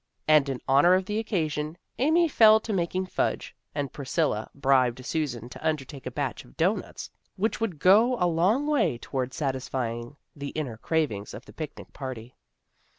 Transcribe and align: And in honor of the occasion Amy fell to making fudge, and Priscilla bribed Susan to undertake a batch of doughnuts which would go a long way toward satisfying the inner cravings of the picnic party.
And 0.27 0.49
in 0.49 0.59
honor 0.67 0.95
of 0.95 1.05
the 1.05 1.19
occasion 1.19 1.77
Amy 1.99 2.27
fell 2.27 2.59
to 2.61 2.73
making 2.73 3.05
fudge, 3.05 3.55
and 3.75 3.93
Priscilla 3.93 4.49
bribed 4.55 5.05
Susan 5.05 5.47
to 5.49 5.63
undertake 5.67 6.07
a 6.07 6.09
batch 6.11 6.43
of 6.43 6.57
doughnuts 6.57 7.11
which 7.35 7.61
would 7.61 7.77
go 7.77 8.17
a 8.19 8.25
long 8.25 8.65
way 8.65 8.97
toward 8.97 9.31
satisfying 9.31 10.15
the 10.35 10.49
inner 10.57 10.77
cravings 10.77 11.35
of 11.35 11.45
the 11.45 11.53
picnic 11.53 11.93
party. 11.93 12.33